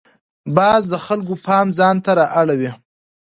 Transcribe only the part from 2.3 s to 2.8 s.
اړوي